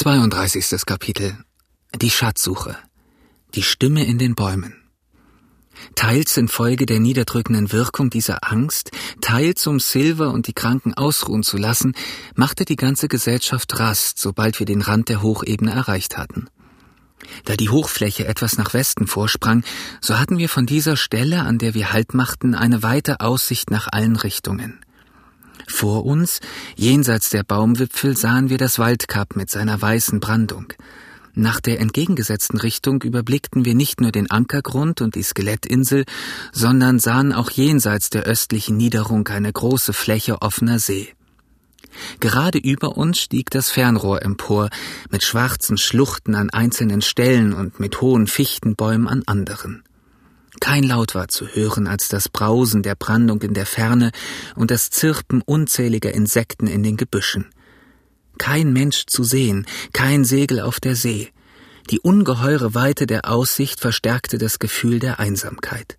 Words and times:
32. 0.00 0.86
Kapitel 0.86 1.36
Die 2.00 2.10
Schatzsuche 2.10 2.76
Die 3.56 3.64
Stimme 3.64 4.06
in 4.06 4.16
den 4.16 4.36
Bäumen 4.36 4.76
Teils 5.96 6.36
infolge 6.36 6.86
der 6.86 7.00
niederdrückenden 7.00 7.72
Wirkung 7.72 8.08
dieser 8.08 8.48
Angst, 8.48 8.92
teils 9.20 9.66
um 9.66 9.80
Silver 9.80 10.30
und 10.30 10.46
die 10.46 10.52
Kranken 10.52 10.94
ausruhen 10.94 11.42
zu 11.42 11.56
lassen, 11.56 11.96
machte 12.36 12.64
die 12.64 12.76
ganze 12.76 13.08
Gesellschaft 13.08 13.76
Rast, 13.80 14.20
sobald 14.20 14.60
wir 14.60 14.66
den 14.66 14.82
Rand 14.82 15.08
der 15.08 15.20
Hochebene 15.20 15.72
erreicht 15.72 16.16
hatten. 16.16 16.48
Da 17.46 17.56
die 17.56 17.68
Hochfläche 17.68 18.28
etwas 18.28 18.56
nach 18.56 18.74
Westen 18.74 19.08
vorsprang, 19.08 19.64
so 20.00 20.16
hatten 20.16 20.38
wir 20.38 20.48
von 20.48 20.64
dieser 20.64 20.96
Stelle, 20.96 21.40
an 21.40 21.58
der 21.58 21.74
wir 21.74 21.92
Halt 21.92 22.14
machten, 22.14 22.54
eine 22.54 22.84
weite 22.84 23.18
Aussicht 23.18 23.72
nach 23.72 23.88
allen 23.90 24.14
Richtungen. 24.14 24.78
Vor 25.68 26.06
uns, 26.06 26.40
jenseits 26.76 27.30
der 27.30 27.44
Baumwipfel, 27.44 28.16
sahen 28.16 28.50
wir 28.50 28.58
das 28.58 28.78
Waldkap 28.78 29.36
mit 29.36 29.50
seiner 29.50 29.80
weißen 29.80 30.18
Brandung. 30.18 30.72
Nach 31.34 31.60
der 31.60 31.78
entgegengesetzten 31.78 32.58
Richtung 32.58 33.00
überblickten 33.02 33.64
wir 33.64 33.76
nicht 33.76 34.00
nur 34.00 34.10
den 34.10 34.28
Ankergrund 34.28 35.00
und 35.02 35.14
die 35.14 35.22
Skelettinsel, 35.22 36.04
sondern 36.52 36.98
sahen 36.98 37.32
auch 37.32 37.50
jenseits 37.50 38.10
der 38.10 38.24
östlichen 38.24 38.76
Niederung 38.76 39.28
eine 39.28 39.52
große 39.52 39.92
Fläche 39.92 40.42
offener 40.42 40.80
See. 40.80 41.14
Gerade 42.18 42.58
über 42.58 42.96
uns 42.96 43.20
stieg 43.20 43.50
das 43.50 43.70
Fernrohr 43.70 44.22
empor, 44.22 44.70
mit 45.10 45.22
schwarzen 45.22 45.78
Schluchten 45.78 46.34
an 46.34 46.50
einzelnen 46.50 47.02
Stellen 47.02 47.52
und 47.52 47.78
mit 47.78 48.00
hohen 48.00 48.26
Fichtenbäumen 48.26 49.06
an 49.06 49.22
anderen. 49.26 49.84
Kein 50.60 50.84
Laut 50.84 51.14
war 51.14 51.28
zu 51.28 51.46
hören 51.46 51.86
als 51.86 52.08
das 52.08 52.28
Brausen 52.28 52.82
der 52.82 52.94
Brandung 52.94 53.42
in 53.42 53.54
der 53.54 53.66
Ferne 53.66 54.10
und 54.56 54.70
das 54.70 54.90
Zirpen 54.90 55.42
unzähliger 55.42 56.12
Insekten 56.12 56.66
in 56.66 56.82
den 56.82 56.96
Gebüschen. 56.96 57.46
Kein 58.38 58.72
Mensch 58.72 59.06
zu 59.06 59.24
sehen, 59.24 59.66
kein 59.92 60.24
Segel 60.24 60.60
auf 60.60 60.80
der 60.80 60.94
See. 60.94 61.32
Die 61.90 62.00
ungeheure 62.00 62.74
Weite 62.74 63.06
der 63.06 63.30
Aussicht 63.30 63.80
verstärkte 63.80 64.38
das 64.38 64.58
Gefühl 64.58 64.98
der 64.98 65.18
Einsamkeit. 65.18 65.96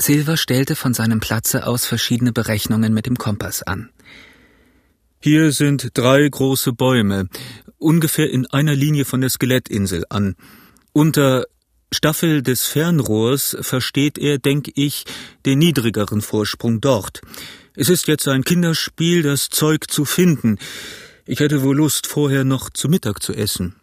Silver 0.00 0.36
stellte 0.36 0.76
von 0.76 0.94
seinem 0.94 1.20
Platze 1.20 1.66
aus 1.66 1.84
verschiedene 1.84 2.32
Berechnungen 2.32 2.94
mit 2.94 3.06
dem 3.06 3.16
Kompass 3.16 3.62
an. 3.62 3.90
Hier 5.20 5.50
sind 5.50 5.90
drei 5.94 6.28
große 6.28 6.72
Bäume, 6.72 7.28
ungefähr 7.78 8.30
in 8.30 8.46
einer 8.46 8.74
Linie 8.74 9.04
von 9.04 9.20
der 9.20 9.30
Skelettinsel 9.30 10.04
an. 10.08 10.36
Unter 10.92 11.46
Staffel 11.92 12.42
des 12.42 12.66
Fernrohrs 12.66 13.56
versteht 13.60 14.18
er, 14.18 14.38
denk 14.38 14.70
ich, 14.74 15.04
den 15.46 15.58
niedrigeren 15.58 16.20
Vorsprung 16.20 16.80
dort. 16.80 17.22
Es 17.74 17.88
ist 17.88 18.08
jetzt 18.08 18.28
ein 18.28 18.44
Kinderspiel, 18.44 19.22
das 19.22 19.48
Zeug 19.48 19.90
zu 19.90 20.04
finden. 20.04 20.58
Ich 21.24 21.40
hätte 21.40 21.62
wohl 21.62 21.76
Lust, 21.76 22.06
vorher 22.06 22.44
noch 22.44 22.70
zu 22.70 22.88
Mittag 22.88 23.22
zu 23.22 23.32
essen. 23.32 23.76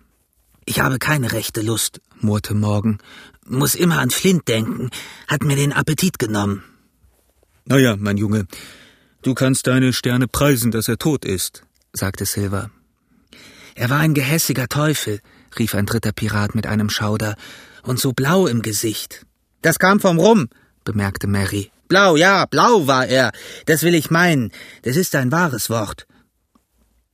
Ich 0.66 0.80
habe 0.80 1.00
keine 1.00 1.32
rechte 1.32 1.62
Lust, 1.62 2.02
murrte 2.20 2.54
Morgen. 2.54 2.98
Muss 3.48 3.76
immer 3.76 4.00
an 4.00 4.10
Flint 4.10 4.48
denken. 4.48 4.90
Hat 5.28 5.44
mir 5.44 5.56
den 5.56 5.74
Appetit 5.74 6.20
genommen. 6.20 6.64
Na 7.66 7.78
ja, 7.78 7.96
mein 7.96 8.18
Junge. 8.18 8.48
Du 9.22 9.34
kannst 9.34 9.68
deine 9.68 9.94
Sterne 9.94 10.28
preisen, 10.28 10.72
dass 10.72 10.88
er 10.88 10.98
tot 10.98 11.26
ist, 11.26 11.64
sagte 11.94 12.26
Silver. 12.26 12.70
Er 13.74 13.90
war 13.90 14.00
ein 14.00 14.14
gehässiger 14.14 14.68
Teufel, 14.68 15.20
rief 15.58 15.74
ein 15.74 15.86
dritter 15.86 16.12
Pirat 16.12 16.54
mit 16.54 16.68
einem 16.68 16.90
Schauder 16.90 17.36
und 17.86 18.00
so 18.00 18.14
blau 18.14 18.48
im 18.48 18.62
Gesicht. 18.62 19.26
Das 19.62 19.80
kam 19.80 20.00
vom 20.00 20.20
Rum, 20.20 20.50
bemerkte 20.84 21.28
Mary. 21.28 21.72
Blau, 21.88 22.16
ja, 22.16 22.46
blau 22.46 22.88
war 22.88 23.06
er. 23.06 23.32
Das 23.68 23.84
will 23.84 23.96
ich 23.96 24.10
meinen. 24.10 24.52
Das 24.82 24.96
ist 24.96 25.16
ein 25.16 25.32
wahres 25.32 25.70
Wort. 25.70 26.08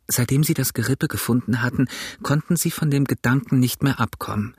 Seitdem 0.08 0.44
sie 0.44 0.54
das 0.54 0.74
Gerippe 0.74 1.08
gefunden 1.08 1.62
hatten, 1.62 1.88
konnten 2.24 2.56
sie 2.56 2.72
von 2.72 2.90
dem 2.90 3.06
Gedanken 3.06 3.60
nicht 3.60 3.84
mehr 3.84 4.00
abkommen. 4.00 4.56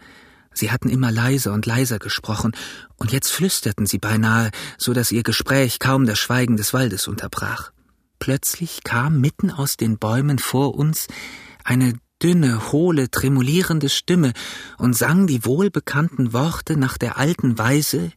Sie 0.55 0.71
hatten 0.71 0.91
immer 0.91 1.11
leiser 1.11 1.53
und 1.53 1.65
leiser 1.65 1.99
gesprochen, 1.99 2.53
und 2.97 3.13
jetzt 3.13 3.31
flüsterten 3.31 3.87
sie 3.87 3.99
beinahe, 3.99 4.51
so 4.77 4.93
dass 4.93 5.13
ihr 5.13 5.23
Gespräch 5.23 5.79
kaum 5.79 6.07
das 6.07 6.19
Schweigen 6.19 6.57
des 6.57 6.75
Waldes 6.75 7.09
unterbrach. 7.09 7.73
Plötzlich 8.19 8.85
kam 8.85 9.21
mitten 9.21 9.51
aus 9.51 9.77
den 9.77 9.99
Bäumen 9.99 10.39
vor 10.39 10.75
uns 10.75 11.07
eine 11.65 11.95
dünne, 12.23 12.73
hohle, 12.73 13.11
tremulierende 13.11 13.89
Stimme 13.89 14.33
und 14.79 14.97
sang 14.97 15.27
die 15.27 15.45
wohlbekannten 15.45 16.33
Worte 16.33 16.77
nach 16.77 16.99
der 16.99 17.19
alten 17.19 17.59
Weise 17.59 18.13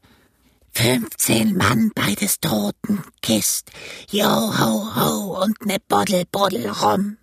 Fünfzehn 0.71 1.55
Mann 1.55 1.91
bei 1.95 2.15
des 2.15 2.41
Toten 2.41 3.01
Kist, 3.21 3.71
yo 4.11 4.25
ho 4.25 4.95
ho 4.95 5.41
und 5.41 5.65
ne 5.65 5.77
Boddel 5.87 6.25
Boddel 6.29 6.67
rum. 6.67 7.17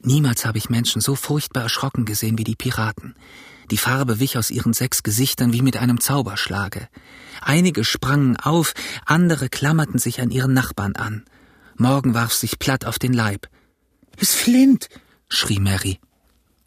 Niemals 0.00 0.44
habe 0.44 0.58
ich 0.58 0.68
Menschen 0.68 1.00
so 1.00 1.14
furchtbar 1.14 1.62
erschrocken 1.62 2.04
gesehen 2.04 2.38
wie 2.38 2.44
die 2.44 2.56
Piraten. 2.56 3.14
Die 3.70 3.76
Farbe 3.76 4.20
wich 4.20 4.36
aus 4.36 4.50
ihren 4.50 4.72
sechs 4.72 5.02
Gesichtern 5.02 5.52
wie 5.52 5.62
mit 5.62 5.76
einem 5.76 6.00
Zauberschlage. 6.00 6.88
Einige 7.40 7.84
sprangen 7.84 8.36
auf, 8.36 8.74
andere 9.04 9.48
klammerten 9.48 9.98
sich 9.98 10.20
an 10.20 10.30
ihren 10.30 10.52
Nachbarn 10.52 10.96
an. 10.96 11.24
Morgen 11.76 12.14
warf 12.14 12.32
sich 12.32 12.58
platt 12.58 12.84
auf 12.84 12.98
den 12.98 13.12
Leib. 13.12 13.48
Es 14.16 14.34
Flint, 14.34 14.88
schrie 15.28 15.60
Mary. 15.60 15.98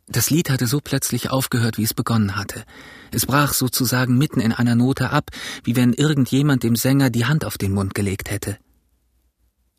Das 0.08 0.32
Lied 0.32 0.50
hatte 0.50 0.66
so 0.66 0.80
plötzlich 0.84 1.30
aufgehört, 1.30 1.78
wie 1.78 1.84
es 1.84 1.94
begonnen 1.94 2.36
hatte. 2.36 2.64
Es 3.12 3.28
brach 3.28 3.54
sozusagen 3.54 4.18
mitten 4.18 4.40
in 4.40 4.52
einer 4.52 4.76
Note 4.76 5.12
ab, 5.12 5.30
wie 5.64 5.76
wenn 5.76 5.94
irgendjemand 5.94 6.64
dem 6.64 6.76
Sänger 6.76 7.12
die 7.12 7.26
Hand 7.26 7.46
auf 7.46 7.58
den 7.58 7.74
Mund 7.74 7.94
gelegt 7.94 8.32
hätte. 8.32 8.58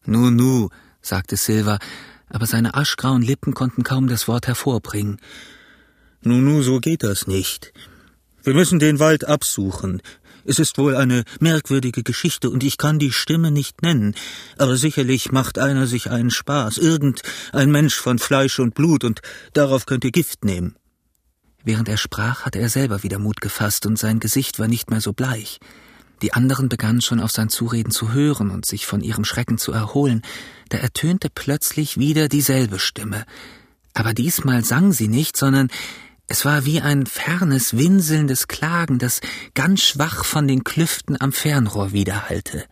Nu, 0.04 0.30
nu, 0.30 0.68
sagte 1.02 1.36
Silver, 1.36 1.78
aber 2.28 2.46
seine 2.46 2.74
aschgrauen 2.74 3.22
Lippen 3.22 3.54
konnten 3.54 3.82
kaum 3.82 4.06
das 4.06 4.28
Wort 4.28 4.46
hervorbringen. 4.46 5.20
Nu, 6.22 6.36
nu, 6.36 6.62
so 6.62 6.78
geht 6.78 7.02
das 7.02 7.26
nicht. 7.26 7.72
Wir 8.42 8.54
müssen 8.54 8.78
den 8.78 8.98
Wald 9.00 9.26
absuchen. 9.26 10.00
Es 10.44 10.58
ist 10.58 10.78
wohl 10.78 10.96
eine 10.96 11.24
merkwürdige 11.40 12.02
Geschichte 12.02 12.50
und 12.50 12.62
ich 12.64 12.78
kann 12.78 12.98
die 12.98 13.12
Stimme 13.12 13.50
nicht 13.50 13.82
nennen, 13.82 14.14
aber 14.58 14.76
sicherlich 14.76 15.32
macht 15.32 15.58
einer 15.58 15.86
sich 15.86 16.10
einen 16.10 16.30
Spaß, 16.30 16.78
irgendein 16.78 17.70
Mensch 17.70 17.96
von 17.96 18.18
Fleisch 18.18 18.58
und 18.58 18.74
Blut 18.74 19.04
und 19.04 19.20
darauf 19.52 19.86
könnt 19.86 20.04
ihr 20.04 20.12
Gift 20.12 20.44
nehmen. 20.44 20.76
Während 21.62 21.88
er 21.88 21.98
sprach, 21.98 22.42
hatte 22.46 22.58
er 22.58 22.70
selber 22.70 23.02
wieder 23.02 23.18
Mut 23.18 23.40
gefasst 23.40 23.84
und 23.86 23.98
sein 23.98 24.20
Gesicht 24.20 24.58
war 24.58 24.68
nicht 24.68 24.90
mehr 24.90 25.00
so 25.00 25.12
bleich. 25.12 25.58
Die 26.22 26.32
anderen 26.34 26.68
begannen 26.68 27.00
schon 27.00 27.20
auf 27.20 27.30
sein 27.30 27.48
Zureden 27.48 27.90
zu 27.90 28.12
hören 28.12 28.50
und 28.50 28.66
sich 28.66 28.86
von 28.86 29.00
ihrem 29.00 29.24
Schrecken 29.24 29.58
zu 29.58 29.72
erholen, 29.72 30.22
da 30.68 30.78
ertönte 30.78 31.28
plötzlich 31.34 31.98
wieder 31.98 32.28
dieselbe 32.28 32.78
Stimme. 32.78 33.24
Aber 33.94 34.14
diesmal 34.14 34.64
sang 34.64 34.92
sie 34.92 35.08
nicht, 35.08 35.36
sondern 35.36 35.68
es 36.30 36.44
war 36.44 36.64
wie 36.64 36.80
ein 36.80 37.06
fernes, 37.06 37.76
winselndes 37.76 38.46
Klagen, 38.46 39.00
das 39.00 39.20
ganz 39.54 39.80
schwach 39.82 40.24
von 40.24 40.46
den 40.46 40.62
Klüften 40.62 41.20
am 41.20 41.32
Fernrohr 41.32 41.90
widerhallte. 41.90 42.66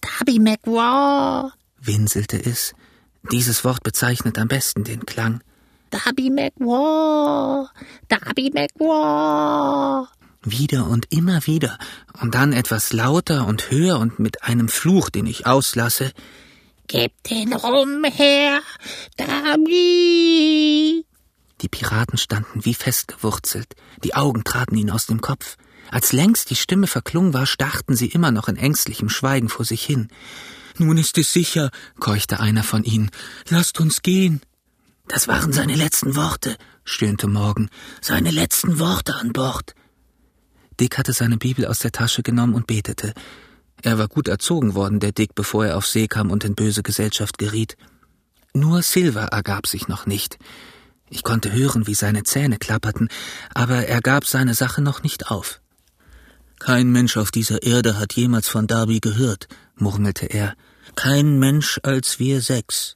Darby 0.00 0.38
McWaw, 0.38 1.50
winselte 1.78 2.42
es. 2.42 2.72
Dieses 3.30 3.64
Wort 3.64 3.82
bezeichnet 3.82 4.38
am 4.38 4.48
besten 4.48 4.84
den 4.84 5.04
Klang. 5.04 5.42
Darby 5.90 6.30
McWaw, 6.30 7.68
Darby 8.08 8.50
McWaw. 8.54 10.06
Wieder 10.42 10.86
und 10.86 11.12
immer 11.12 11.46
wieder, 11.46 11.76
und 12.22 12.34
dann 12.34 12.54
etwas 12.54 12.94
lauter 12.94 13.46
und 13.46 13.70
höher 13.70 13.98
und 13.98 14.18
mit 14.18 14.42
einem 14.44 14.70
Fluch, 14.70 15.10
den 15.10 15.26
ich 15.26 15.46
auslasse. 15.46 16.12
Gib 16.86 17.12
den 17.24 17.52
Rum 17.52 18.04
her, 18.04 18.62
Darby. 19.18 21.04
Die 21.62 21.68
Piraten 21.68 22.18
standen 22.18 22.64
wie 22.64 22.74
festgewurzelt, 22.74 23.74
die 24.02 24.14
Augen 24.14 24.44
traten 24.44 24.76
ihnen 24.76 24.90
aus 24.90 25.06
dem 25.06 25.20
Kopf. 25.20 25.56
Als 25.90 26.12
längst 26.12 26.50
die 26.50 26.56
Stimme 26.56 26.86
verklungen 26.86 27.34
war, 27.34 27.46
starrten 27.46 27.96
sie 27.96 28.06
immer 28.06 28.30
noch 28.30 28.48
in 28.48 28.56
ängstlichem 28.56 29.08
Schweigen 29.08 29.48
vor 29.48 29.64
sich 29.64 29.84
hin. 29.84 30.08
Nun 30.78 30.96
ist 30.96 31.18
es 31.18 31.32
sicher, 31.32 31.70
keuchte 31.98 32.40
einer 32.40 32.62
von 32.62 32.84
ihnen. 32.84 33.10
Lasst 33.48 33.80
uns 33.80 34.02
gehen. 34.02 34.40
Das 35.08 35.28
waren 35.28 35.52
seine 35.52 35.74
letzten 35.74 36.14
Worte, 36.14 36.56
stöhnte 36.84 37.26
Morgan. 37.26 37.68
Seine 38.00 38.30
letzten 38.30 38.78
Worte 38.78 39.16
an 39.16 39.32
Bord. 39.32 39.74
Dick 40.78 40.96
hatte 40.96 41.12
seine 41.12 41.36
Bibel 41.36 41.66
aus 41.66 41.80
der 41.80 41.92
Tasche 41.92 42.22
genommen 42.22 42.54
und 42.54 42.66
betete. 42.66 43.12
Er 43.82 43.98
war 43.98 44.08
gut 44.08 44.28
erzogen 44.28 44.74
worden, 44.74 45.00
der 45.00 45.12
Dick, 45.12 45.34
bevor 45.34 45.66
er 45.66 45.76
auf 45.76 45.86
See 45.86 46.06
kam 46.06 46.30
und 46.30 46.44
in 46.44 46.54
böse 46.54 46.82
Gesellschaft 46.82 47.38
geriet. 47.38 47.76
Nur 48.54 48.82
Silver 48.82 49.26
ergab 49.26 49.66
sich 49.66 49.88
noch 49.88 50.06
nicht. 50.06 50.38
Ich 51.10 51.24
konnte 51.24 51.52
hören, 51.52 51.86
wie 51.86 51.94
seine 51.94 52.22
Zähne 52.22 52.56
klapperten, 52.56 53.08
aber 53.52 53.86
er 53.86 54.00
gab 54.00 54.24
seine 54.24 54.54
Sache 54.54 54.80
noch 54.80 55.02
nicht 55.02 55.30
auf. 55.30 55.60
Kein 56.58 56.90
Mensch 56.90 57.16
auf 57.16 57.30
dieser 57.30 57.62
Erde 57.62 57.98
hat 57.98 58.14
jemals 58.14 58.48
von 58.48 58.66
Darby 58.66 59.00
gehört, 59.00 59.48
murmelte 59.76 60.26
er. 60.26 60.54
Kein 60.94 61.38
Mensch 61.38 61.80
als 61.82 62.18
wir 62.18 62.40
sechs. 62.40 62.94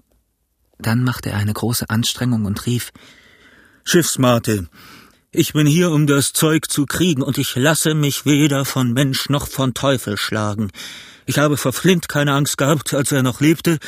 Dann 0.78 1.02
machte 1.02 1.30
er 1.30 1.38
eine 1.38 1.52
große 1.52 1.90
Anstrengung 1.90 2.44
und 2.44 2.66
rief 2.66 2.92
Schiffsmate, 3.84 4.68
ich 5.36 5.52
bin 5.52 5.66
hier, 5.66 5.90
um 5.90 6.06
das 6.06 6.32
Zeug 6.32 6.70
zu 6.70 6.86
kriegen, 6.86 7.20
und 7.20 7.38
ich 7.38 7.56
lasse 7.56 7.94
mich 7.94 8.24
weder 8.24 8.64
von 8.64 8.92
Mensch 8.92 9.28
noch 9.28 9.48
von 9.48 9.74
Teufel 9.74 10.16
schlagen. 10.16 10.70
Ich 11.26 11.38
habe 11.38 11.56
vor 11.56 11.72
Flint 11.72 12.08
keine 12.08 12.34
Angst 12.34 12.56
gehabt, 12.56 12.94
als 12.94 13.10
er 13.10 13.24
noch 13.24 13.40
lebte, 13.40 13.78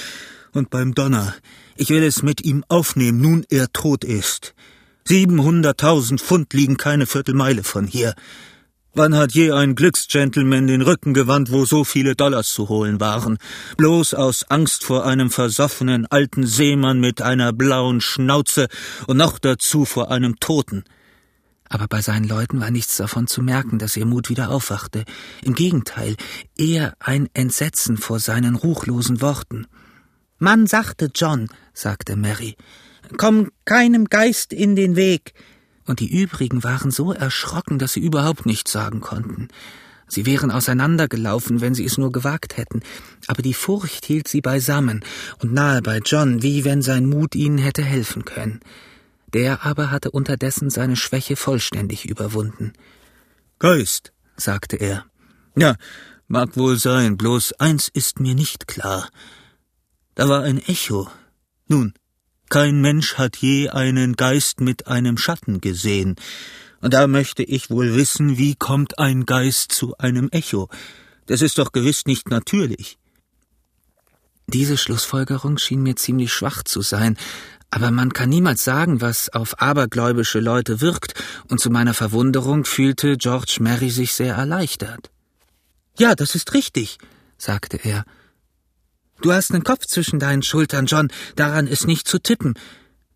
und 0.51 0.71
beim 0.71 0.93
Donner, 0.93 1.37
Ich 1.77 1.91
will 1.91 2.03
es 2.03 2.23
mit 2.23 2.45
ihm 2.45 2.65
aufnehmen, 2.69 3.21
nun 3.21 3.45
er 3.51 3.73
tot 3.73 4.05
ist. 4.05 4.55
Siebenhunderttausend 5.05 6.21
Pfund 6.21 6.53
liegen 6.53 6.77
keine 6.77 7.07
Viertelmeile 7.07 7.63
von 7.63 7.87
hier. 7.87 8.15
Wann 8.95 9.15
hat 9.15 9.33
je 9.33 9.53
ein 9.53 9.75
Glücksgentleman 9.75 10.67
den 10.67 10.81
Rücken 10.81 11.13
gewandt, 11.13 11.53
wo 11.53 11.67
so 11.67 11.85
viele 11.85 12.17
Dollars 12.17 12.49
zu 12.49 12.71
holen 12.71 12.99
waren? 12.99 13.37
Bloß 13.77 14.15
aus 14.15 14.45
Angst 14.45 14.85
vor 14.85 15.05
einem 15.05 15.31
versoffenen 15.31 16.07
alten 16.07 16.47
Seemann 16.47 16.99
mit 16.99 17.21
einer 17.21 17.53
blauen 17.53 18.01
Schnauze 18.01 18.69
und 19.07 19.19
noch 19.19 19.39
dazu 19.39 19.85
vor 19.85 20.11
einem 20.11 20.41
Toten. 20.41 20.83
Aber 21.69 21.89
bei 21.89 22.01
seinen 22.01 22.27
Leuten 22.27 22.61
war 22.61 22.71
nichts 22.71 22.97
davon 22.97 23.27
zu 23.27 23.43
merken, 23.43 23.79
dass 23.79 23.99
ihr 23.99 24.07
Mut 24.07 24.31
wieder 24.31 24.51
aufwachte. 24.51 25.05
Im 25.43 25.55
Gegenteil, 25.55 26.17
eher 26.57 26.95
ein 26.99 27.29
Entsetzen 27.35 27.99
vor 27.99 28.19
seinen 28.19 28.55
ruchlosen 28.55 29.21
Worten. 29.21 29.67
Man 30.39 30.67
sagte 30.67 31.11
John, 31.15 31.49
sagte 31.73 32.17
Mary, 32.17 32.57
komm 33.17 33.51
keinem 33.65 34.05
Geist 34.07 34.53
in 34.53 34.77
den 34.77 34.97
Weg 34.97 35.33
und 35.87 36.01
die 36.01 36.21
übrigen 36.21 36.63
waren 36.63 36.91
so 36.91 37.13
erschrocken, 37.13 37.79
dass 37.79 37.95
sie 37.95 38.01
überhaupt 38.01 38.45
nichts 38.45 38.73
sagen 38.73 39.01
konnten. 39.01 39.49
Sie 40.09 40.27
wären 40.27 40.51
auseinandergelaufen, 40.51 41.61
wenn 41.61 41.75
sie 41.75 41.85
es 41.85 41.99
nur 41.99 42.13
gewagt 42.13 42.57
hätten, 42.57 42.81
aber 43.27 43.43
die 43.43 43.55
Furcht 43.55 44.05
hielt 44.05 44.29
sie 44.29 44.41
beisammen 44.41 45.05
und 45.41 45.53
nahe 45.53 45.83
bei 45.83 45.99
John, 45.99 46.43
wie 46.43 46.65
wenn 46.65 46.83
sein 46.83 47.07
Mut 47.07 47.35
ihnen 47.35 47.59
hätte 47.59 47.83
helfen 47.83 48.25
können. 48.25 48.61
Der 49.33 49.65
aber 49.65 49.91
hatte 49.91 50.11
unterdessen 50.13 50.71
seine 50.71 50.97
Schwäche 50.97 51.35
vollständig 51.35 52.05
überwunden. 52.05 52.73
Geist, 53.59 54.13
sagte 54.37 54.77
er. 54.77 55.07
Ja, 55.57 55.75
mag 56.29 56.57
wohl 56.57 56.79
sein, 56.79 57.17
bloß 57.17 57.55
eins 57.55 57.89
ist 57.93 58.21
mir 58.21 58.35
nicht 58.35 58.69
klar. 58.69 59.09
Da 60.17 60.31
war 60.31 60.43
ein 60.43 60.59
Echo. 60.67 61.11
Nun, 61.69 61.93
kein 62.49 62.81
Mensch 62.81 63.15
hat 63.15 63.37
je 63.37 63.69
einen 63.69 64.17
Geist 64.17 64.61
mit 64.61 64.87
einem 64.87 65.19
Schatten 65.19 65.61
gesehen. 65.61 66.17
Und 66.81 66.95
da 66.95 67.07
möchte 67.07 67.43
ich 67.43 67.69
wohl 67.69 67.95
wissen, 67.95 68.39
wie 68.39 68.55
kommt 68.55 68.99
ein 68.99 69.27
Geist 69.27 69.73
zu 69.73 69.95
einem 69.99 70.31
Echo? 70.31 70.71
Das 71.27 71.43
ist 71.43 71.59
doch 71.59 71.71
gewiss 71.71 72.07
nicht 72.07 72.31
natürlich. 72.31 72.97
Diese 74.47 74.79
Schlussfolgerung 74.79 75.59
schien 75.59 75.83
mir 75.83 75.97
ziemlich 75.97 76.33
schwach 76.33 76.63
zu 76.63 76.81
sein, 76.81 77.19
aber 77.69 77.91
man 77.91 78.15
kann 78.15 78.31
niemals 78.31 78.65
sagen, 78.65 79.03
was 79.03 79.29
auf 79.29 79.61
abergläubische 79.61 80.41
Leute 80.41 80.81
wirkt, 80.81 81.13
und 81.49 81.61
zu 81.61 81.69
meiner 81.69 81.93
Verwunderung 81.93 82.65
fühlte 82.65 83.19
George 83.19 83.59
Mary 83.61 83.91
sich 83.91 84.15
sehr 84.15 84.37
erleichtert. 84.37 85.11
Ja, 85.99 86.15
das 86.15 86.35
ist 86.35 86.55
richtig, 86.55 86.97
sagte 87.37 87.77
er, 87.77 88.07
Du 89.21 89.33
hast 89.33 89.53
nen 89.53 89.65
Kopf 89.65 89.87
zwischen 89.87 90.19
deinen 90.19 90.43
Schultern, 90.43 90.87
John, 90.87 91.09
daran 91.37 91.67
ist 91.67 91.87
nicht 91.87 92.07
zu 92.07 92.19
tippen. 92.19 92.55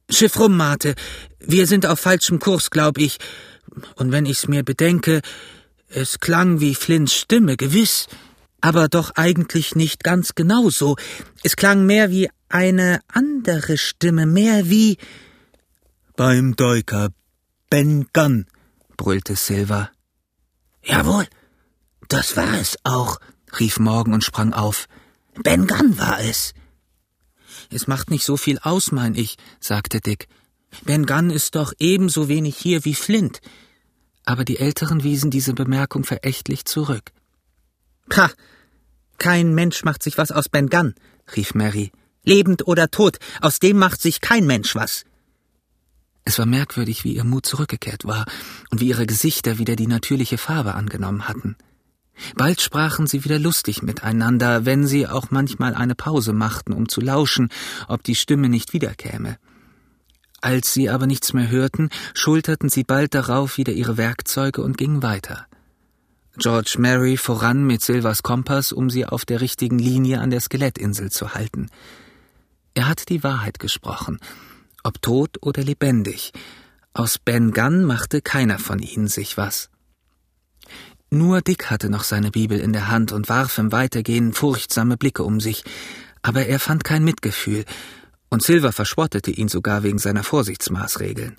Schiff 0.09 0.39
rum, 0.39 0.57
Mate. 0.57 0.95
Wir 1.39 1.67
sind 1.67 1.87
auf 1.87 2.01
falschem 2.01 2.39
Kurs, 2.39 2.71
glaub 2.71 2.99
ich. 2.99 3.19
Und 3.97 4.11
wenn 4.11 4.27
ich's 4.27 4.49
mir 4.49 4.65
bedenke, 4.65 5.21
es 5.89 6.21
klang 6.21 6.61
wie 6.61 6.75
Flints 6.75 7.15
Stimme, 7.15 7.57
gewiss, 7.57 8.07
aber 8.61 8.89
doch 8.89 9.13
eigentlich 9.15 9.75
nicht 9.75 10.03
ganz 10.05 10.35
genau 10.35 10.71
so. 10.71 10.97
Es 11.43 11.57
klang 11.57 11.87
mehr 11.87 12.11
wie 12.11 12.31
eine 12.49 13.01
andere 13.09 13.79
Stimme, 13.79 14.27
mehr 14.27 14.69
wie 14.69 14.99
Beim 16.17 16.57
Deuker 16.57 17.11
Ben 17.71 18.09
Gunn, 18.13 18.47
brüllte 18.97 19.37
Silver. 19.37 19.91
Jawohl, 20.83 21.27
das 22.09 22.37
war 22.37 22.55
es 22.61 22.77
auch, 22.85 23.21
rief 23.59 23.79
Morgan 23.79 24.15
und 24.15 24.25
sprang 24.25 24.53
auf. 24.53 24.89
Ben 25.43 25.67
Gunn 25.67 25.99
war 25.99 26.21
es. 26.21 26.53
Es 27.71 27.87
macht 27.87 28.11
nicht 28.11 28.25
so 28.25 28.37
viel 28.37 28.59
aus, 28.59 28.93
mein 28.93 29.15
ich, 29.15 29.37
sagte 29.59 30.01
Dick. 30.01 30.29
Ben 30.85 31.07
Gunn 31.07 31.31
ist 31.31 31.55
doch 31.55 31.73
ebenso 31.79 32.29
wenig 32.29 32.57
hier 32.57 32.85
wie 32.85 32.95
Flint. 32.95 33.41
Aber 34.25 34.45
die 34.45 34.59
Älteren 34.59 35.03
wiesen 35.03 35.31
diese 35.31 35.55
Bemerkung 35.55 36.05
verächtlich 36.05 36.67
zurück. 36.67 37.13
Ha! 38.15 38.31
Kein 39.19 39.55
Mensch 39.55 39.83
macht 39.83 40.03
sich 40.03 40.19
was 40.19 40.31
aus 40.31 40.49
Ben 40.49 40.69
Gunn, 40.69 40.95
rief 41.37 41.55
Mary. 41.55 41.91
Lebend 42.23 42.67
oder 42.67 42.91
tot, 42.91 43.19
aus 43.41 43.61
dem 43.61 43.79
macht 43.79 44.03
sich 44.03 44.21
kein 44.21 44.47
Mensch 44.47 44.75
was. 44.75 45.05
Es 46.25 46.39
war 46.39 46.47
merkwürdig, 46.47 47.03
wie 47.05 47.15
ihr 47.15 47.25
Mut 47.25 47.47
zurückgekehrt 47.47 48.05
war 48.05 48.27
und 48.71 48.81
wie 48.81 48.89
ihre 48.89 49.07
Gesichter 49.07 49.59
wieder 49.59 49.75
die 49.75 49.87
natürliche 49.87 50.37
Farbe 50.39 50.75
angenommen 50.75 51.29
hatten. 51.29 51.57
Bald 52.37 52.61
sprachen 52.61 53.07
sie 53.07 53.25
wieder 53.25 53.39
lustig 53.39 53.83
miteinander, 53.83 54.65
wenn 54.65 54.87
sie 54.87 55.07
auch 55.07 55.31
manchmal 55.31 55.75
eine 55.75 55.95
Pause 55.95 56.33
machten, 56.33 56.73
um 56.73 56.89
zu 56.89 57.01
lauschen, 57.01 57.49
ob 57.89 58.03
die 58.03 58.15
Stimme 58.15 58.49
nicht 58.49 58.73
wiederkäme. 58.73 59.39
Als 60.41 60.73
sie 60.73 60.89
aber 60.89 61.07
nichts 61.07 61.33
mehr 61.33 61.51
hörten, 61.51 61.91
schulterten 62.15 62.71
sie 62.71 62.85
bald 62.85 63.15
darauf 63.15 63.59
wieder 63.59 63.73
ihre 63.73 63.97
Werkzeuge 63.97 64.63
und 64.63 64.79
gingen 64.79 65.03
weiter. 65.03 65.47
George 66.39 66.77
Mary 66.79 67.17
voran 67.17 67.67
mit 67.67 67.83
Silvers 67.83 68.23
Kompass, 68.23 68.73
um 68.73 68.89
sie 68.89 69.05
auf 69.05 69.25
der 69.25 69.41
richtigen 69.41 69.79
Linie 69.79 70.21
an 70.21 70.31
der 70.31 70.41
Skelettinsel 70.41 71.11
zu 71.11 71.35
halten. 71.35 71.69
Er 72.73 72.89
hatte 72.89 73.05
die 73.05 73.23
Wahrheit 73.23 73.59
gesprochen, 73.59 74.21
ob 74.83 75.03
tot 75.03 75.37
oder 75.43 75.63
lebendig. 75.63 76.33
Aus 76.95 77.19
Ben 77.19 77.53
Gunn 77.53 77.85
machte 77.85 78.23
keiner 78.23 78.59
von 78.59 78.79
ihnen 78.79 79.09
sich 79.09 79.37
was. 79.37 79.71
Nur 81.13 81.41
Dick 81.41 81.71
hatte 81.71 81.91
noch 81.91 82.05
seine 82.05 82.31
Bibel 82.31 82.61
in 82.61 82.73
der 82.73 82.89
Hand 82.89 83.11
und 83.11 83.29
warf 83.29 83.59
im 83.59 83.73
Weitergehen 83.73 84.33
furchtsame 84.33 84.97
Blicke 84.97 85.25
um 85.25 85.41
sich, 85.41 85.65
aber 86.23 86.47
er 86.47 86.61
fand 86.61 86.85
kein 86.85 87.03
Mitgefühl, 87.03 87.65
und 88.29 88.45
Silver 88.45 88.71
verspottete 88.71 89.33
ihn 89.33 89.49
sogar 89.49 89.83
wegen 89.83 89.99
seiner 89.99 90.23
Vorsichtsmaßregeln. 90.23 91.37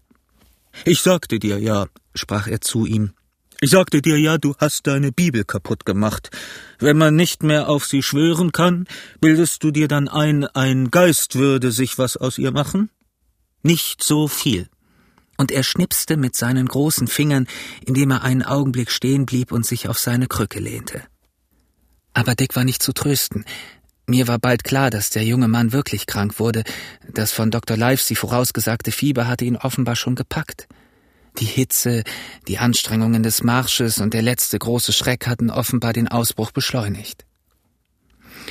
Ich 0.84 1.02
sagte 1.02 1.40
dir 1.40 1.58
ja, 1.58 1.86
sprach 2.14 2.48
er 2.48 2.60
zu 2.60 2.86
ihm. 2.86 3.14
Ich 3.62 3.70
sagte 3.70 4.02
dir 4.02 4.18
ja, 4.20 4.38
du 4.38 4.56
hast 4.58 4.88
deine 4.88 5.14
Bibel 5.14 5.46
kaputt 5.46 5.86
gemacht. 5.86 6.32
Wenn 6.80 6.98
man 6.98 7.16
nicht 7.16 7.42
mehr 7.42 7.70
auf 7.70 7.86
sie 7.86 8.04
schwören 8.04 8.52
kann, 8.52 8.88
bildest 9.22 9.64
du 9.64 9.72
dir 9.72 9.88
dann 9.88 10.10
ein, 10.10 10.44
ein 10.48 10.92
Geist 10.92 11.36
würde 11.36 11.72
sich 11.72 11.98
was 11.98 12.18
aus 12.18 12.38
ihr 12.38 12.52
machen? 12.52 12.90
Nicht 13.64 14.04
so 14.04 14.28
viel 14.28 14.68
und 15.42 15.52
er 15.52 15.64
schnipste 15.64 16.18
mit 16.18 16.36
seinen 16.36 16.68
großen 16.68 17.08
Fingern, 17.08 17.48
indem 17.84 18.12
er 18.12 18.22
einen 18.22 18.44
Augenblick 18.44 18.92
stehen 18.92 19.26
blieb 19.26 19.52
und 19.52 19.66
sich 19.66 19.90
auf 19.90 19.98
seine 19.98 20.28
Krücke 20.28 20.60
lehnte. 20.60 21.02
Aber 22.14 22.36
Dick 22.36 22.56
war 22.56 22.64
nicht 22.64 22.84
zu 22.84 22.94
trösten. 22.94 23.44
Mir 24.06 24.28
war 24.28 24.38
bald 24.38 24.64
klar, 24.64 24.92
dass 24.92 25.10
der 25.10 25.24
junge 25.24 25.48
Mann 25.48 25.72
wirklich 25.72 26.06
krank 26.06 26.40
wurde. 26.40 26.64
Das 27.12 27.32
von 27.32 27.50
Dr. 27.50 27.76
Livesey 27.76 28.16
vorausgesagte 28.16 28.92
Fieber 28.92 29.28
hatte 29.28 29.46
ihn 29.46 29.58
offenbar 29.58 29.96
schon 29.96 30.14
gepackt. 30.14 30.68
Die 31.40 31.46
Hitze, 31.46 32.04
die 32.48 32.60
Anstrengungen 32.60 33.24
des 33.24 33.42
Marsches 33.42 33.98
und 33.98 34.14
der 34.14 34.22
letzte 34.22 34.60
große 34.60 34.94
Schreck 34.94 35.26
hatten 35.26 35.50
offenbar 35.50 35.94
den 35.94 36.08
Ausbruch 36.08 36.52
beschleunigt. 36.52 37.26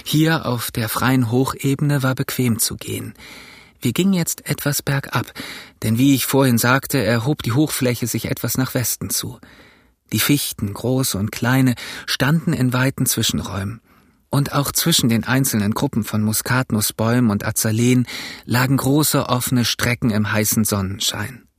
Hier 0.04 0.44
auf 0.44 0.72
der 0.72 0.88
freien 0.88 1.30
Hochebene 1.30 2.02
war 2.02 2.16
bequem 2.16 2.58
zu 2.58 2.76
gehen. 2.76 3.14
Wir 3.80 3.92
gingen 3.92 4.12
jetzt 4.12 4.48
etwas 4.48 4.82
bergab, 4.82 5.32
denn 5.82 5.96
wie 5.96 6.14
ich 6.14 6.26
vorhin 6.26 6.58
sagte, 6.58 7.02
erhob 7.02 7.42
die 7.42 7.52
Hochfläche 7.52 8.06
sich 8.06 8.26
etwas 8.26 8.58
nach 8.58 8.74
Westen 8.74 9.10
zu. 9.10 9.38
Die 10.12 10.20
Fichten, 10.20 10.74
große 10.74 11.16
und 11.16 11.32
kleine, 11.32 11.74
standen 12.06 12.52
in 12.52 12.72
weiten 12.72 13.06
Zwischenräumen. 13.06 13.80
Und 14.28 14.52
auch 14.52 14.70
zwischen 14.70 15.08
den 15.08 15.24
einzelnen 15.24 15.72
Gruppen 15.72 16.04
von 16.04 16.22
Muskatnussbäumen 16.22 17.30
und 17.30 17.44
Azaleen 17.44 18.06
lagen 18.44 18.76
große 18.76 19.28
offene 19.28 19.64
Strecken 19.64 20.10
im 20.10 20.30
heißen 20.30 20.64
Sonnenschein. 20.64 21.49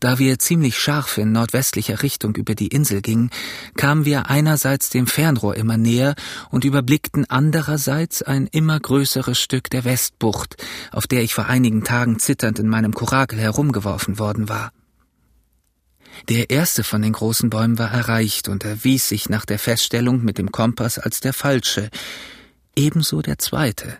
Da 0.00 0.18
wir 0.18 0.38
ziemlich 0.38 0.78
scharf 0.78 1.18
in 1.18 1.32
nordwestlicher 1.32 2.02
Richtung 2.02 2.34
über 2.36 2.54
die 2.54 2.68
Insel 2.68 3.02
gingen, 3.02 3.30
kamen 3.76 4.04
wir 4.04 4.28
einerseits 4.28 4.90
dem 4.90 5.06
Fernrohr 5.06 5.56
immer 5.56 5.76
näher 5.76 6.14
und 6.50 6.64
überblickten 6.64 7.24
andererseits 7.28 8.22
ein 8.22 8.46
immer 8.46 8.78
größeres 8.78 9.38
Stück 9.38 9.70
der 9.70 9.84
Westbucht, 9.84 10.56
auf 10.92 11.06
der 11.06 11.22
ich 11.22 11.34
vor 11.34 11.46
einigen 11.46 11.84
Tagen 11.84 12.18
zitternd 12.18 12.58
in 12.58 12.68
meinem 12.68 12.92
Kurakel 12.92 13.38
herumgeworfen 13.38 14.18
worden 14.18 14.48
war. 14.48 14.72
Der 16.28 16.50
erste 16.50 16.82
von 16.82 17.02
den 17.02 17.12
großen 17.12 17.50
Bäumen 17.50 17.78
war 17.78 17.90
erreicht 17.90 18.48
und 18.48 18.64
erwies 18.64 19.08
sich 19.08 19.28
nach 19.28 19.44
der 19.44 19.58
Feststellung 19.58 20.24
mit 20.24 20.38
dem 20.38 20.50
Kompass 20.50 20.98
als 20.98 21.20
der 21.20 21.32
falsche, 21.32 21.90
ebenso 22.74 23.22
der 23.22 23.38
zweite. 23.38 23.98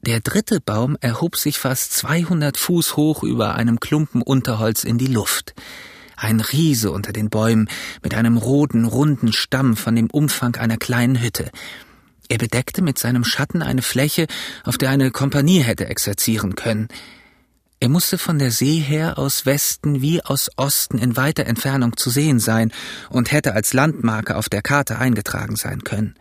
Der 0.00 0.20
dritte 0.20 0.60
Baum 0.60 0.96
erhob 1.00 1.36
sich 1.36 1.58
fast 1.58 1.92
200 1.94 2.56
Fuß 2.56 2.96
hoch 2.96 3.22
über 3.22 3.56
einem 3.56 3.80
Klumpen 3.80 4.22
Unterholz 4.22 4.84
in 4.84 4.96
die 4.96 5.08
Luft. 5.08 5.54
Ein 6.16 6.40
Riese 6.40 6.90
unter 6.90 7.12
den 7.12 7.30
Bäumen 7.30 7.68
mit 8.02 8.14
einem 8.14 8.36
roten, 8.36 8.84
runden 8.84 9.32
Stamm 9.32 9.76
von 9.76 9.96
dem 9.96 10.08
Umfang 10.10 10.56
einer 10.56 10.76
kleinen 10.76 11.20
Hütte. 11.20 11.50
Er 12.28 12.38
bedeckte 12.38 12.82
mit 12.82 12.98
seinem 12.98 13.24
Schatten 13.24 13.62
eine 13.62 13.82
Fläche, 13.82 14.26
auf 14.64 14.78
der 14.78 14.90
eine 14.90 15.10
Kompanie 15.10 15.60
hätte 15.60 15.86
exerzieren 15.86 16.54
können. 16.54 16.88
Er 17.80 17.88
musste 17.88 18.18
von 18.18 18.38
der 18.38 18.50
See 18.50 18.80
her 18.80 19.18
aus 19.18 19.46
Westen 19.46 20.02
wie 20.02 20.24
aus 20.24 20.50
Osten 20.56 20.98
in 20.98 21.16
weiter 21.16 21.46
Entfernung 21.46 21.96
zu 21.96 22.10
sehen 22.10 22.40
sein 22.40 22.72
und 23.08 23.30
hätte 23.30 23.54
als 23.54 23.72
Landmarke 23.72 24.36
auf 24.36 24.48
der 24.48 24.62
Karte 24.62 24.98
eingetragen 24.98 25.56
sein 25.56 25.84
können. 25.84 26.14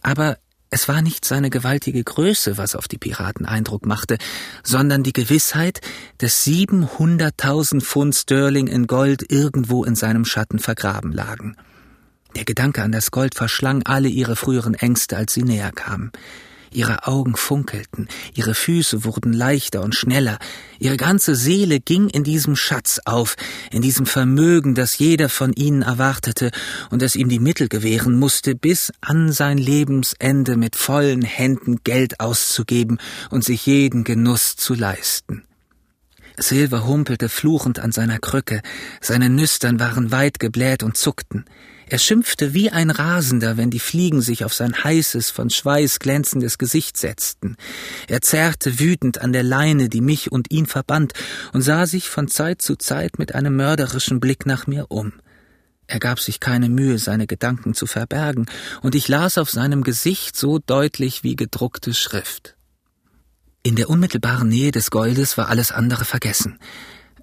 Aber 0.00 0.38
Es 0.74 0.88
war 0.88 1.02
nicht 1.02 1.26
seine 1.26 1.50
gewaltige 1.50 2.02
Größe, 2.02 2.56
was 2.56 2.74
auf 2.74 2.88
die 2.88 2.96
Piraten 2.96 3.44
Eindruck 3.44 3.84
machte, 3.84 4.16
sondern 4.64 5.02
die 5.02 5.12
Gewissheit, 5.12 5.82
dass 6.16 6.46
700.000 6.46 7.82
Pfund 7.82 8.14
Sterling 8.14 8.68
in 8.68 8.86
Gold 8.86 9.30
irgendwo 9.30 9.84
in 9.84 9.96
seinem 9.96 10.24
Schatten 10.24 10.58
vergraben 10.58 11.12
lagen. 11.12 11.58
Der 12.36 12.46
Gedanke 12.46 12.82
an 12.82 12.90
das 12.90 13.10
Gold 13.10 13.34
verschlang 13.34 13.82
alle 13.82 14.08
ihre 14.08 14.34
früheren 14.34 14.72
Ängste, 14.72 15.18
als 15.18 15.34
sie 15.34 15.42
näher 15.42 15.72
kamen. 15.72 16.10
Ihre 16.72 17.06
Augen 17.06 17.36
funkelten, 17.36 18.08
ihre 18.34 18.54
Füße 18.54 19.04
wurden 19.04 19.32
leichter 19.32 19.82
und 19.82 19.94
schneller, 19.94 20.38
ihre 20.78 20.96
ganze 20.96 21.34
Seele 21.34 21.80
ging 21.80 22.08
in 22.08 22.24
diesem 22.24 22.56
Schatz 22.56 23.00
auf, 23.04 23.36
in 23.70 23.82
diesem 23.82 24.06
Vermögen, 24.06 24.74
das 24.74 24.98
jeder 24.98 25.28
von 25.28 25.52
ihnen 25.52 25.82
erwartete 25.82 26.50
und 26.90 27.02
das 27.02 27.14
ihm 27.14 27.28
die 27.28 27.40
Mittel 27.40 27.68
gewähren 27.68 28.18
musste, 28.18 28.54
bis 28.54 28.92
an 29.00 29.32
sein 29.32 29.58
Lebensende 29.58 30.56
mit 30.56 30.76
vollen 30.76 31.22
Händen 31.22 31.80
Geld 31.84 32.20
auszugeben 32.20 32.98
und 33.30 33.44
sich 33.44 33.66
jeden 33.66 34.04
Genuss 34.04 34.56
zu 34.56 34.74
leisten. 34.74 35.42
Silver 36.38 36.86
humpelte 36.86 37.28
fluchend 37.28 37.78
an 37.78 37.92
seiner 37.92 38.18
Krücke, 38.18 38.62
seine 39.00 39.28
Nüstern 39.28 39.78
waren 39.78 40.10
weit 40.10 40.38
gebläht 40.38 40.82
und 40.82 40.96
zuckten. 40.96 41.44
Er 41.92 41.98
schimpfte 41.98 42.54
wie 42.54 42.70
ein 42.70 42.88
Rasender, 42.88 43.58
wenn 43.58 43.68
die 43.68 43.78
Fliegen 43.78 44.22
sich 44.22 44.46
auf 44.46 44.54
sein 44.54 44.82
heißes, 44.82 45.28
von 45.28 45.50
Schweiß 45.50 45.98
glänzendes 45.98 46.56
Gesicht 46.56 46.96
setzten. 46.96 47.56
Er 48.08 48.22
zerrte 48.22 48.80
wütend 48.80 49.20
an 49.20 49.34
der 49.34 49.42
Leine, 49.42 49.90
die 49.90 50.00
mich 50.00 50.32
und 50.32 50.50
ihn 50.50 50.64
verband, 50.64 51.12
und 51.52 51.60
sah 51.60 51.84
sich 51.84 52.08
von 52.08 52.28
Zeit 52.28 52.62
zu 52.62 52.76
Zeit 52.76 53.18
mit 53.18 53.34
einem 53.34 53.56
mörderischen 53.56 54.20
Blick 54.20 54.46
nach 54.46 54.66
mir 54.66 54.86
um. 54.88 55.12
Er 55.86 55.98
gab 55.98 56.18
sich 56.18 56.40
keine 56.40 56.70
Mühe, 56.70 56.96
seine 56.96 57.26
Gedanken 57.26 57.74
zu 57.74 57.84
verbergen, 57.84 58.46
und 58.80 58.94
ich 58.94 59.08
las 59.08 59.36
auf 59.36 59.50
seinem 59.50 59.82
Gesicht 59.82 60.34
so 60.34 60.58
deutlich 60.58 61.24
wie 61.24 61.36
gedruckte 61.36 61.92
Schrift. 61.92 62.56
In 63.62 63.76
der 63.76 63.90
unmittelbaren 63.90 64.48
Nähe 64.48 64.70
des 64.70 64.90
Goldes 64.90 65.36
war 65.36 65.50
alles 65.50 65.72
andere 65.72 66.06
vergessen. 66.06 66.58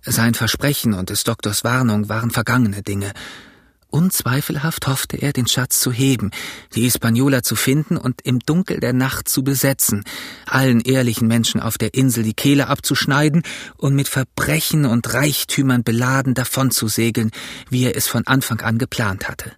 Sein 0.04 0.36
Versprechen 0.36 0.94
und 0.94 1.10
des 1.10 1.24
Doktors 1.24 1.64
Warnung 1.64 2.08
waren 2.08 2.30
vergangene 2.30 2.84
Dinge, 2.84 3.14
Unzweifelhaft 3.92 4.88
hoffte 4.88 5.18
er, 5.18 5.34
den 5.34 5.48
Schatz 5.48 5.80
zu 5.80 5.92
heben, 5.92 6.30
die 6.76 6.84
Hispaniola 6.84 7.42
zu 7.42 7.56
finden 7.56 7.98
und 7.98 8.22
im 8.22 8.40
Dunkel 8.40 8.80
der 8.80 8.94
Nacht 8.94 9.28
zu 9.28 9.44
besetzen, 9.44 10.04
allen 10.46 10.82
ehrlichen 10.82 11.28
Menschen 11.28 11.60
auf 11.60 11.78
der 11.80 11.96
Insel 11.96 12.24
die 12.24 12.36
Kehle 12.36 12.68
abzuschneiden 12.68 13.42
und 13.78 13.96
mit 13.96 14.08
Verbrechen 14.08 14.86
und 14.86 15.12
Reichtümern 15.14 15.84
beladen 15.84 16.36
davonzusegeln, 16.36 17.32
wie 17.70 17.86
er 17.86 17.98
es 17.98 18.08
von 18.08 18.28
Anfang 18.28 18.62
an 18.62 18.78
geplant 18.78 19.28
hatte. 19.28 19.54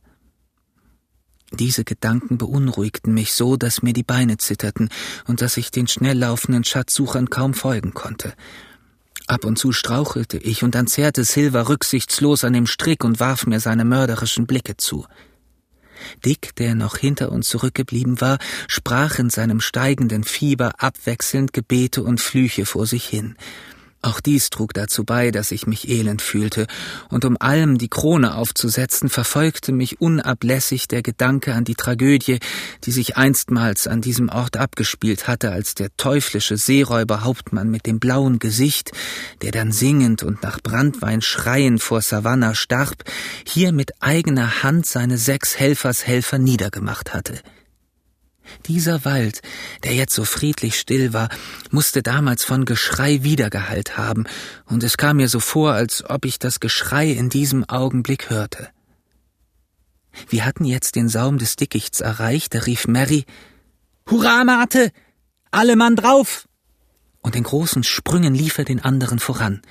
Diese 1.52 1.84
Gedanken 1.84 2.38
beunruhigten 2.38 3.14
mich 3.14 3.34
so, 3.34 3.58
dass 3.58 3.82
mir 3.82 3.92
die 3.92 4.04
Beine 4.04 4.38
zitterten 4.38 4.90
und 5.28 5.42
dass 5.42 5.58
ich 5.58 5.70
den 5.72 5.88
schnell 5.88 6.18
laufenden 6.18 6.64
Schatzsuchern 6.64 7.30
kaum 7.30 7.54
folgen 7.54 7.94
konnte. 7.94 8.34
Ab 9.28 9.46
und 9.46 9.58
zu 9.58 9.72
strauchelte 9.72 10.38
ich, 10.38 10.64
und 10.64 10.76
dann 10.76 10.88
zerrte 10.88 11.24
Silver 11.24 11.70
rücksichtslos 11.70 12.44
an 12.44 12.54
dem 12.54 12.68
Strick 12.68 13.04
und 13.04 13.20
warf 13.20 13.46
mir 13.46 13.60
seine 13.60 13.86
mörderischen 13.86 14.48
Blicke 14.48 14.78
zu. 14.78 15.06
Dick, 16.26 16.56
der 16.56 16.76
noch 16.76 16.98
hinter 16.98 17.32
uns 17.32 17.50
zurückgeblieben 17.50 18.22
war, 18.22 18.40
sprach 18.68 19.20
in 19.20 19.30
seinem 19.30 19.62
steigenden 19.62 20.24
Fieber 20.24 20.74
abwechselnd 20.80 21.54
Gebete 21.54 22.04
und 22.04 22.20
Flüche 22.20 22.66
vor 22.66 22.86
sich 22.86 23.06
hin. 23.06 23.36
Auch 24.04 24.20
dies 24.20 24.50
trug 24.50 24.74
dazu 24.74 25.04
bei, 25.04 25.30
dass 25.30 25.52
ich 25.52 25.68
mich 25.68 25.88
elend 25.88 26.24
fühlte, 26.24 26.66
und 27.10 27.24
um 27.24 27.38
allem 27.40 27.78
die 27.78 27.88
Krone 27.88 28.36
aufzusetzen, 28.36 29.10
verfolgte 29.10 29.72
mich 29.72 30.02
unablässig 30.02 30.88
der 30.88 31.04
Gedanke 31.04 31.54
an 31.54 31.66
die 31.66 31.76
Tragödie, 31.76 32.40
die 32.84 32.92
sich 32.92 33.18
einstmals 33.18 33.86
an 33.86 34.02
diesem 34.02 34.30
Ort 34.30 34.58
abgespielt 34.58 35.28
hatte, 35.28 35.52
als 35.52 35.76
der 35.76 35.96
teuflische 35.98 36.58
Seeräuberhauptmann 36.58 37.70
mit 37.70 37.86
dem 37.86 38.00
blauen 38.00 38.40
Gesicht, 38.40 38.92
der 39.44 39.52
dann 39.52 39.72
singend 39.72 40.24
und 40.24 40.42
nach 40.42 40.60
Brandwein 40.62 41.22
schreiend 41.22 41.84
vor 41.84 42.02
Savannah 42.02 42.56
starb, 42.56 43.04
hier 43.48 43.72
mit 43.72 44.02
eigener 44.02 44.64
Hand 44.64 44.88
seine 44.88 45.20
sechs 45.20 45.60
Helfershelfer 45.60 46.40
niedergemacht 46.40 47.14
hatte. 47.14 47.40
Dieser 48.66 49.06
Wald, 49.06 49.42
der 49.84 49.94
jetzt 49.94 50.14
so 50.14 50.26
friedlich 50.26 50.80
still 50.80 51.14
war, 51.14 51.30
musste 51.70 52.02
damals 52.04 52.44
von 52.44 52.66
Geschrei 52.66 53.24
wiedergehalt 53.24 53.98
haben, 53.98 54.26
und 54.66 54.84
es 54.84 54.98
kam 54.98 55.18
mir 55.18 55.30
so 55.30 55.40
vor, 55.40 55.74
als 55.74 56.04
ob 56.10 56.26
ich 56.26 56.40
das 56.40 56.60
Geschrei 56.60 57.12
in 57.12 57.30
diesem 57.30 57.64
Augenblick 57.68 58.30
hörte. 58.30 58.70
Wir 60.30 60.46
hatten 60.46 60.66
jetzt 60.66 60.96
den 60.96 61.08
Saum 61.08 61.38
des 61.38 61.56
Dickichts 61.56 62.02
erreicht, 62.02 62.54
da 62.54 62.60
rief 62.60 62.88
Mary 62.88 63.26
Hurra, 64.10 64.44
Mate! 64.44 64.92
Alle 65.52 65.76
Mann 65.76 65.96
drauf! 65.96 66.48
Und 67.22 67.36
in 67.36 67.44
großen 67.44 67.84
Sprüngen 67.84 68.34
lief 68.34 68.58
er 68.58 68.66
den 68.66 68.84
anderen 68.84 69.20
voran. 69.20 69.62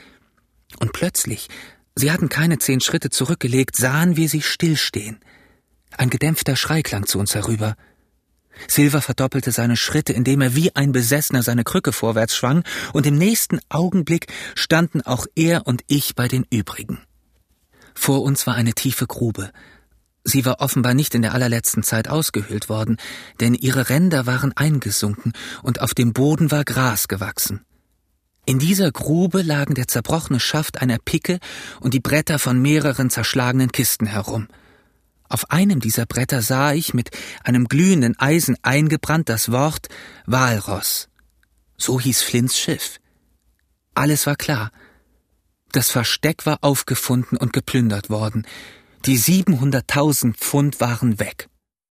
Und 0.78 0.92
plötzlich, 0.92 1.48
sie 1.96 2.12
hatten 2.12 2.28
keine 2.28 2.58
zehn 2.58 2.80
Schritte 2.80 3.10
zurückgelegt, 3.10 3.76
sahen 3.76 4.16
wir 4.16 4.28
sie 4.28 4.42
stillstehen. 4.42 5.18
Ein 5.96 6.10
gedämpfter 6.10 6.56
Schrei 6.56 6.82
klang 6.82 7.06
zu 7.06 7.18
uns 7.18 7.34
herüber. 7.34 7.74
Silver 8.68 9.00
verdoppelte 9.00 9.52
seine 9.52 9.76
Schritte, 9.76 10.12
indem 10.12 10.40
er 10.40 10.54
wie 10.54 10.74
ein 10.74 10.92
Besessener 10.92 11.42
seine 11.42 11.64
Krücke 11.64 11.92
vorwärts 11.92 12.34
schwang, 12.36 12.64
und 12.92 13.06
im 13.06 13.16
nächsten 13.16 13.60
Augenblick 13.68 14.26
standen 14.54 15.00
auch 15.02 15.26
er 15.34 15.66
und 15.66 15.82
ich 15.86 16.14
bei 16.14 16.28
den 16.28 16.46
übrigen. 16.50 17.00
Vor 17.94 18.22
uns 18.22 18.46
war 18.46 18.54
eine 18.54 18.74
tiefe 18.74 19.06
Grube. 19.06 19.50
Sie 20.24 20.44
war 20.44 20.60
offenbar 20.60 20.94
nicht 20.94 21.14
in 21.14 21.22
der 21.22 21.34
allerletzten 21.34 21.82
Zeit 21.82 22.08
ausgehöhlt 22.08 22.68
worden, 22.68 22.98
denn 23.40 23.54
ihre 23.54 23.88
Ränder 23.88 24.26
waren 24.26 24.52
eingesunken 24.54 25.32
und 25.62 25.80
auf 25.80 25.94
dem 25.94 26.12
Boden 26.12 26.50
war 26.50 26.64
Gras 26.64 27.08
gewachsen. 27.08 27.64
In 28.46 28.58
dieser 28.58 28.90
Grube 28.90 29.42
lagen 29.42 29.74
der 29.74 29.86
zerbrochene 29.86 30.40
Schaft 30.40 30.82
einer 30.82 30.98
Picke 30.98 31.38
und 31.80 31.94
die 31.94 32.00
Bretter 32.00 32.38
von 32.38 32.60
mehreren 32.60 33.08
zerschlagenen 33.08 33.72
Kisten 33.72 34.06
herum. 34.06 34.48
Auf 35.30 35.50
einem 35.52 35.78
dieser 35.78 36.06
Bretter 36.06 36.42
sah 36.42 36.72
ich 36.72 36.92
mit 36.92 37.10
einem 37.44 37.68
glühenden 37.68 38.18
Eisen 38.18 38.56
eingebrannt 38.62 39.28
das 39.28 39.52
Wort 39.52 39.88
Walross. 40.26 41.08
So 41.78 42.00
hieß 42.00 42.20
Flints 42.20 42.58
Schiff. 42.58 42.98
Alles 43.94 44.26
war 44.26 44.34
klar. 44.34 44.72
Das 45.70 45.90
Versteck 45.90 46.46
war 46.46 46.58
aufgefunden 46.62 47.38
und 47.38 47.52
geplündert 47.52 48.10
worden. 48.10 48.44
Die 49.06 49.18
700.000 49.18 50.34
Pfund 50.34 50.80
waren 50.80 51.20
weg. 51.20 51.49